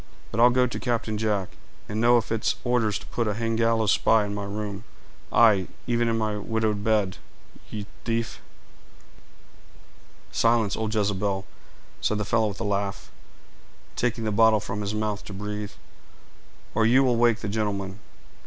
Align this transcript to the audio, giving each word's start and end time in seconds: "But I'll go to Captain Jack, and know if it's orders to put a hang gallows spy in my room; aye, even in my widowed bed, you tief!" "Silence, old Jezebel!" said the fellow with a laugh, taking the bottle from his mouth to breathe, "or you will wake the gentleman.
"But 0.31 0.39
I'll 0.39 0.49
go 0.49 0.65
to 0.65 0.79
Captain 0.79 1.15
Jack, 1.15 1.49
and 1.87 2.01
know 2.01 2.17
if 2.17 2.31
it's 2.31 2.55
orders 2.63 2.97
to 2.97 3.05
put 3.05 3.27
a 3.27 3.35
hang 3.35 3.55
gallows 3.55 3.91
spy 3.91 4.25
in 4.25 4.33
my 4.33 4.45
room; 4.45 4.83
aye, 5.31 5.67
even 5.85 6.07
in 6.07 6.17
my 6.17 6.37
widowed 6.37 6.83
bed, 6.83 7.17
you 7.69 7.85
tief!" 8.03 8.41
"Silence, 10.31 10.75
old 10.75 10.95
Jezebel!" 10.95 11.45
said 12.01 12.17
the 12.17 12.25
fellow 12.25 12.47
with 12.47 12.59
a 12.59 12.63
laugh, 12.63 13.11
taking 13.95 14.23
the 14.23 14.31
bottle 14.31 14.59
from 14.59 14.81
his 14.81 14.95
mouth 14.95 15.23
to 15.25 15.33
breathe, 15.33 15.73
"or 16.73 16.83
you 16.83 17.03
will 17.03 17.15
wake 17.17 17.41
the 17.41 17.47
gentleman. 17.47 17.99